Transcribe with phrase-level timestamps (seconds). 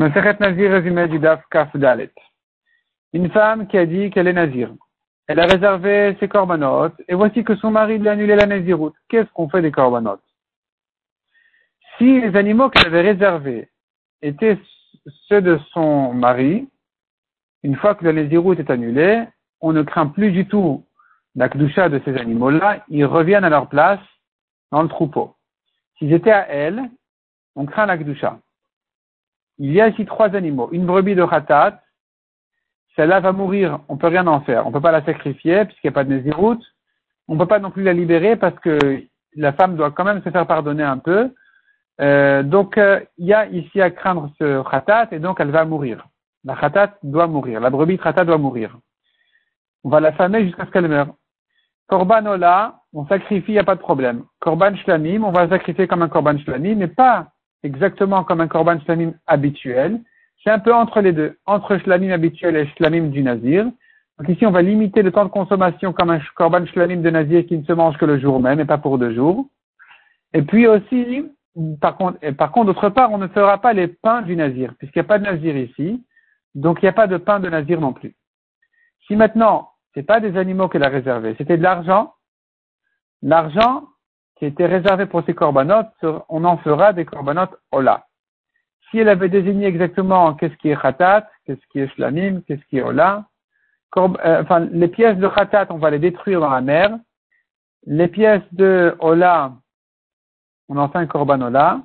[0.00, 1.68] Nazir, du Daf Kaf.
[3.12, 4.72] Une femme qui a dit qu'elle est Nazir.
[5.26, 8.94] Elle a réservé ses corbanotes, et voici que son mari lui a annulé la Naziroute.
[9.08, 10.22] Qu'est-ce qu'on fait des corbanotes?
[11.98, 13.68] Si les animaux qu'elle avait réservés
[14.22, 14.58] étaient
[15.28, 16.66] ceux de son mari,
[17.62, 19.22] une fois que la Naziroute est annulée,
[19.60, 20.82] on ne craint plus du tout
[21.36, 24.00] la Kdusha de ces animaux-là, ils reviennent à leur place
[24.72, 25.36] dans le troupeau.
[25.98, 26.90] S'ils étaient à elle,
[27.54, 28.40] on craint la Kdusha.
[29.60, 30.70] Il y a ici trois animaux.
[30.72, 31.82] Une brebis de Khatat,
[32.96, 34.66] celle-là va mourir, on peut rien en faire.
[34.66, 36.64] On peut pas la sacrifier puisqu'il n'y a pas de Néziroute.
[37.28, 38.78] On peut pas non plus la libérer parce que
[39.36, 41.30] la femme doit quand même se faire pardonner un peu.
[42.00, 45.66] Euh, donc, euh, il y a ici à craindre ce Khatat et donc elle va
[45.66, 46.08] mourir.
[46.42, 47.60] La Khatat doit mourir.
[47.60, 48.78] La brebis Khatat doit mourir.
[49.84, 51.14] On va la famer jusqu'à ce qu'elle meure.
[51.86, 54.24] Korban Ola, on sacrifie, il n'y a pas de problème.
[54.38, 57.26] Korban Shlamim, on va sacrifier comme un Korban Shlamim, mais pas
[57.62, 60.00] exactement comme un korban shlamim habituel.
[60.42, 63.66] C'est un peu entre les deux, entre shlamim habituel et shlamim du nazir.
[64.18, 67.46] Donc ici, on va limiter le temps de consommation comme un korban shlamim de nazir
[67.46, 69.46] qui ne se mange que le jour même et pas pour deux jours.
[70.32, 71.26] Et puis aussi,
[71.80, 75.00] par contre, par contre, d'autre part, on ne fera pas les pains du nazir, puisqu'il
[75.00, 76.04] n'y a pas de nazir ici.
[76.54, 78.14] Donc il n'y a pas de pain de nazir non plus.
[79.06, 82.14] Si maintenant, c'est pas des animaux qu'elle a réservés, c'était de l'argent,
[83.22, 83.84] l'argent,
[84.40, 85.92] qui était réservé pour ces corbanotes,
[86.30, 88.06] on en fera des corbanotes Ola.
[88.90, 92.78] Si elle avait désigné exactement qu'est-ce qui est Khatat, qu'est-ce qui est Shlamim, qu'est-ce qui
[92.78, 93.26] est Ola,
[93.98, 96.98] euh, enfin, les pièces de Khatat, on va les détruire dans la mer.
[97.84, 99.52] Les pièces de Ola,
[100.70, 101.82] on en fait un korban Ola.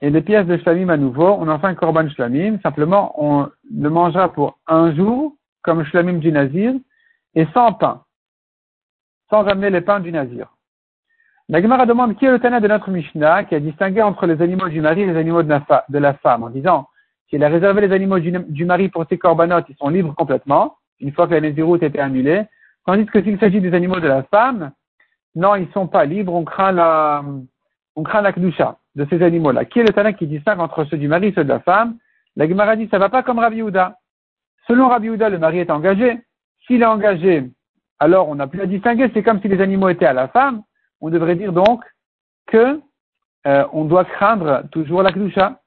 [0.00, 2.60] Et les pièces de Shlamim à nouveau, on en fait un korban Shlamim.
[2.62, 6.72] Simplement, on le mangera pour un jour, comme Shlamim du Nazir,
[7.34, 8.04] et sans pain.
[9.28, 10.53] Sans amener les pains du Nazir.
[11.50, 14.40] La Gemara demande qui est le Tana de notre Mishnah qui a distingué entre les
[14.40, 15.50] animaux du mari et les animaux de
[15.98, 16.88] la, femme en disant
[17.28, 21.12] s'il a réservé les animaux du, mari pour ses corbanotes, ils sont libres complètement, une
[21.12, 22.44] fois que la Néziroute était annulée.
[22.86, 24.72] Tandis que s'il s'agit des animaux de la femme,
[25.34, 27.22] non, ils sont pas libres, on craint la,
[27.94, 29.66] on craint la Kdusha de ces animaux-là.
[29.66, 31.98] Qui est le Tana qui distingue entre ceux du mari et ceux de la femme?
[32.36, 33.98] La Gemara dit ça va pas comme Rabbi Houda.
[34.66, 36.20] Selon Rabbi Houda, le mari est engagé.
[36.66, 37.50] S'il est engagé,
[37.98, 40.62] alors on n'a plus à distinguer, c'est comme si les animaux étaient à la femme
[41.04, 41.84] on devrait dire donc
[42.46, 42.80] que
[43.46, 45.60] euh, on doit craindre toujours la Kdusha,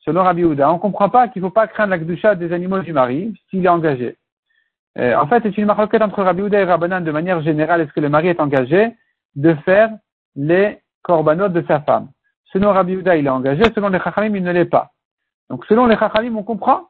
[0.00, 0.68] selon Rabbi Houda.
[0.70, 3.32] On ne comprend pas qu'il ne faut pas craindre la Kdusha des animaux du mari
[3.48, 4.16] s'il est engagé.
[4.98, 7.82] Euh, en fait, c'est une maroquette entre Rabbi Houda et Rabbanan de manière générale.
[7.82, 8.92] Est-ce que le mari est engagé
[9.36, 9.90] de faire
[10.34, 12.08] les korbanot de sa femme?
[12.52, 13.62] Selon Rabbi Houda, il est engagé.
[13.72, 14.90] Selon les Chachamim, il ne l'est pas.
[15.48, 16.88] Donc, selon les Chachamim, on comprend.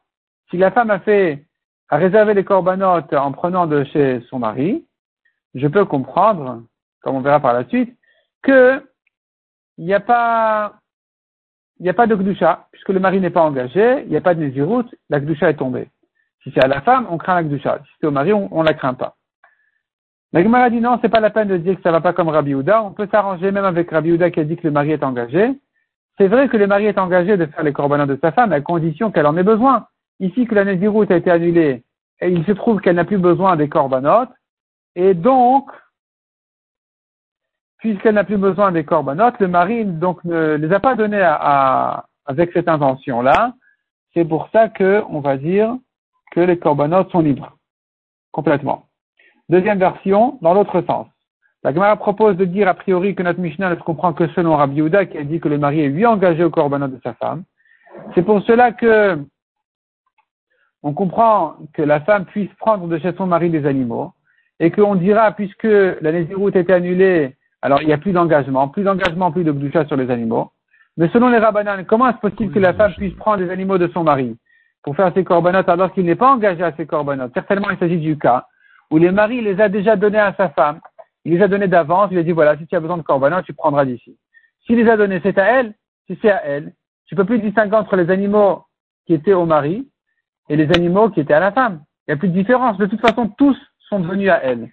[0.49, 1.45] Si la femme a fait,
[1.89, 4.83] a réservé les korbanot en prenant de chez son mari,
[5.53, 6.63] je peux comprendre
[7.01, 7.95] comme on verra par la suite,
[8.41, 8.81] que
[9.77, 10.73] il n'y a pas,
[11.79, 14.33] il a pas de Gdusha, puisque le mari n'est pas engagé, il n'y a pas
[14.33, 15.89] de Nézirut, la Gdusha est tombée.
[16.43, 17.79] Si c'est à la femme, on craint la Gdusha.
[17.83, 19.15] Si c'est au mari, on, ne la craint pas.
[20.33, 22.29] La Gemara dit non, c'est pas la peine de dire que ça va pas comme
[22.29, 22.83] Rabbi Houda.
[22.83, 25.53] On peut s'arranger même avec Rabbi Houda qui a dit que le mari est engagé.
[26.17, 28.59] C'est vrai que le mari est engagé de faire les corbanotes de sa femme à
[28.61, 29.87] condition qu'elle en ait besoin.
[30.19, 31.83] Ici que la Nézirut a été annulée
[32.21, 34.31] il se trouve qu'elle n'a plus besoin des corbanotes.
[34.95, 35.69] Et donc,
[37.79, 42.05] puisqu'elle n'a plus besoin des corbanotes, le mari donc ne les a pas donnés à,
[42.25, 43.53] avec cette invention-là.
[44.13, 45.75] C'est pour ça que on va dire
[46.31, 47.57] que les corbanotes sont libres
[48.31, 48.85] complètement.
[49.49, 51.07] Deuxième version, dans l'autre sens.
[51.63, 54.55] La Gemara propose de dire a priori que notre Mishnah ne se comprend que selon
[54.55, 57.13] Rabbi Yehuda qui a dit que le mari est lui engagé au korbanot de sa
[57.15, 57.43] femme.
[58.13, 59.17] C'est pour cela que
[60.83, 64.13] on comprend que la femme puisse prendre de chez son mari des animaux
[64.59, 68.83] et qu'on dira puisque la Néziroute était annulée alors il n'y a plus d'engagement, plus
[68.83, 70.51] d'engagement, plus de gdusha sur les animaux.
[70.97, 73.87] Mais selon les rabbananes, comment est-ce possible que la femme puisse prendre des animaux de
[73.89, 74.35] son mari
[74.83, 77.31] pour faire ses corbanotes alors qu'il n'est pas engagé à ses corbanotes?
[77.33, 78.45] Certainement, il s'agit du cas
[78.89, 80.79] où le mari les a déjà donnés à sa femme.
[81.25, 83.45] Il les a donnés d'avance, il a dit voilà, si tu as besoin de corbanotes,
[83.45, 84.17] tu prendras d'ici.
[84.65, 85.73] S'il les a donnés, c'est à elle,
[86.07, 86.73] si c'est à elle,
[87.05, 88.63] tu peux plus distinguer entre les animaux
[89.05, 89.87] qui étaient au mari
[90.49, 91.81] et les animaux qui étaient à la femme.
[92.07, 92.77] Il n'y a plus de différence.
[92.77, 93.57] De toute façon, tous
[93.89, 94.69] sont devenus à elle.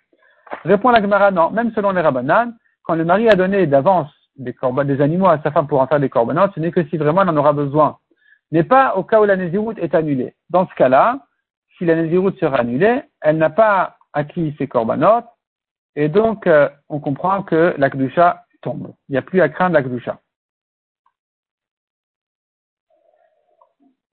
[0.65, 1.51] Répond la Gemara, non.
[1.51, 4.55] Même selon les rabbananes, quand le mari a donné d'avance des,
[4.85, 7.23] des animaux à sa femme pour en faire des corbanotes, ce n'est que si vraiment
[7.23, 7.99] elle en aura besoin.
[8.53, 10.35] N'est pas au cas où la Nézirut est annulée.
[10.51, 11.21] Dans ce cas-là,
[11.77, 15.27] si la Nézirut sera annulée, elle n'a pas acquis ses corbanotes,
[15.97, 18.93] et donc euh, on comprend que la Kdusha tombe.
[19.09, 20.19] Il n'y a plus à craindre la Kdusha.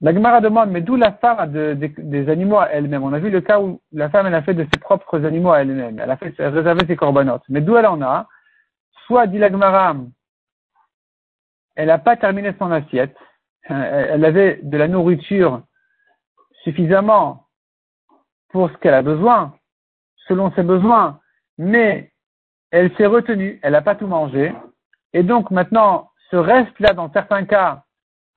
[0.03, 3.03] La Gemara demande, mais d'où la femme a des animaux à elle-même?
[3.03, 5.51] On a vu le cas où la femme, elle a fait de ses propres animaux
[5.51, 5.99] à elle-même.
[5.99, 7.43] Elle a fait, réservé ses corbanotes.
[7.49, 8.27] Mais d'où elle en a?
[9.05, 9.95] Soit dit l'agmara,
[11.75, 13.15] elle n'a pas terminé son assiette,
[13.63, 15.63] elle avait de la nourriture
[16.63, 17.47] suffisamment
[18.49, 19.55] pour ce qu'elle a besoin,
[20.27, 21.19] selon ses besoins,
[21.57, 22.11] mais
[22.71, 24.53] elle s'est retenue, elle n'a pas tout mangé,
[25.13, 27.83] et donc maintenant, ce reste-là, dans certains cas,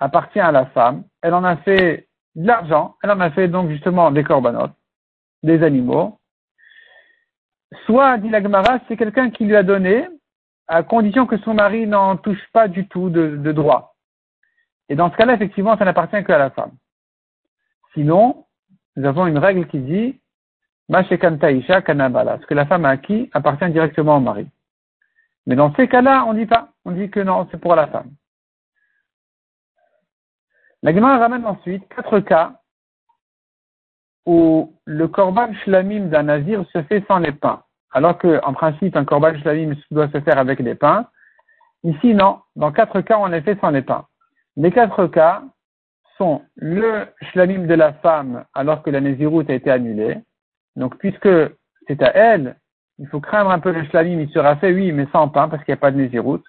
[0.01, 3.71] appartient à la femme, elle en a fait de l'argent, elle en a fait donc
[3.71, 4.75] justement des corbanotes,
[5.43, 6.19] des animaux.
[7.87, 8.41] Soit, dit la
[8.87, 10.09] c'est quelqu'un qui lui a donné,
[10.69, 13.95] à condition que son mari n'en touche pas du tout de, droit.
[14.89, 16.73] Et dans ce cas-là, effectivement, ça n'appartient qu'à la femme.
[17.93, 18.47] Sinon,
[18.97, 20.21] nous avons une règle qui dit
[20.89, 22.39] kanabala.
[22.41, 24.47] Ce que la femme a acquis appartient directement au mari.
[25.47, 26.71] Mais dans ces cas-là, on ne dit pas.
[26.85, 28.11] On dit que non, c'est pour la femme.
[30.83, 32.61] La Gemara ramène ensuite quatre cas
[34.27, 37.63] où le korban shlamim d'un nazir se fait sans les pains.
[37.95, 41.07] Alors qu'en principe, un korban shlamim doit se faire avec des pains.
[41.85, 42.41] Ici, non.
[42.57, 44.05] Dans quatre cas, on les fait sans les pains.
[44.57, 45.45] Les quatre cas
[46.19, 50.19] sont le shlamim de la femme alors que la naziroute a été annulée.
[50.75, 51.29] Donc, puisque
[51.87, 52.57] c'est à elle,
[52.99, 55.63] il faut craindre un peu le shlamim, il sera fait, oui, mais sans pain, parce
[55.65, 56.45] qu'il n'y a pas de naziroute.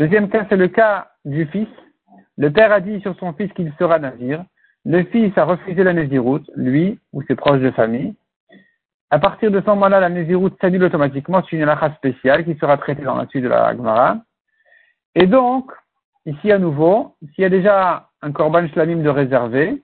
[0.00, 1.68] Deuxième cas, c'est le cas du fils.
[2.38, 4.42] Le père a dit sur son fils qu'il sera nazir.
[4.86, 8.14] Le fils a refusé la naziroute, lui, ou ses proches de famille.
[9.12, 12.78] À partir de ce moment-là, la naziroute s'annule automatiquement c'est une halakha spéciale qui sera
[12.78, 14.16] traitée dans la suite de la Gemara.
[15.14, 15.70] Et donc,
[16.24, 19.82] ici à nouveau, s'il y a déjà un korban shlamim de réservé,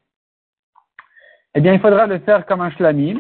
[1.55, 3.19] eh bien, il faudra le faire comme un shlamim,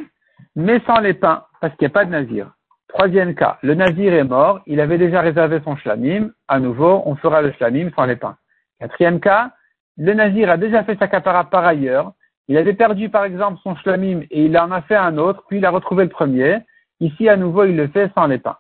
[0.56, 2.52] mais sans les pains, parce qu'il n'y a pas de nazir.
[2.88, 7.16] Troisième cas, le nazir est mort, il avait déjà réservé son shlamim, à nouveau, on
[7.16, 8.38] fera le shlamim sans les pains.
[8.81, 9.50] Quatrième cas,
[9.99, 12.14] le nazir a déjà fait sa capara par ailleurs,
[12.48, 15.58] il avait perdu par exemple son shlamim et il en a fait un autre, puis
[15.58, 16.60] il a retrouvé le premier.
[17.00, 18.56] Ici, à nouveau, il le fait sans les pains.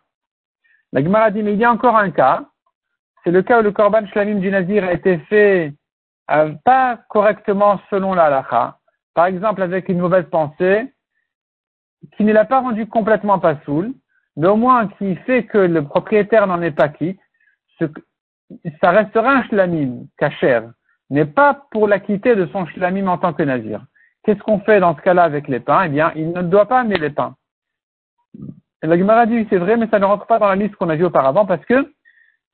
[0.92, 2.44] La Gemara dit, mais il y a encore un cas,
[3.24, 5.74] c'est le cas où le korban shlamim du nazir a été fait
[6.30, 8.78] euh, pas correctement selon la halakha,
[9.14, 10.92] par exemple avec une mauvaise pensée,
[12.16, 13.92] qui ne l'a pas rendu complètement pas soul,
[14.36, 17.20] mais au moins qui fait que le propriétaire n'en est pas quitte,
[18.80, 20.60] ça restera un shlamim, kacher,
[21.10, 23.84] mais pas pour l'acquitter de son shlamim en tant que nazir.
[24.24, 25.84] Qu'est-ce qu'on fait dans ce cas-là avec les pains?
[25.84, 27.34] Eh bien, il ne doit pas amener les pains.
[28.82, 30.96] La Gemara dit, c'est vrai, mais ça ne rentre pas dans la liste qu'on a
[30.96, 31.92] vue auparavant parce que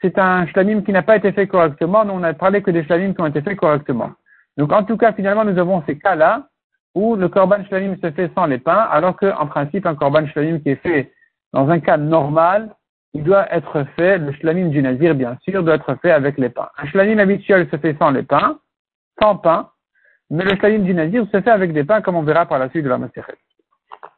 [0.00, 2.04] c'est un shlamim qui n'a pas été fait correctement.
[2.04, 4.12] Nous, on a parlé que des shlamim qui ont été faits correctement.
[4.56, 6.48] Donc, en tout cas, finalement, nous avons ces cas-là
[6.94, 10.60] où le korban shlamim se fait sans les pains, alors qu'en principe, un korban shlamim
[10.60, 11.12] qui est fait
[11.52, 12.74] dans un cas normal,
[13.14, 16.48] il doit être fait, le shlamim du nazir, bien sûr, doit être fait avec les
[16.48, 16.68] pains.
[16.76, 18.58] Un shlamim habituel se fait sans les pains,
[19.20, 19.70] sans pain,
[20.30, 22.68] mais le shlamim du nazir se fait avec des pains, comme on verra par la
[22.70, 23.38] suite de la Maseret.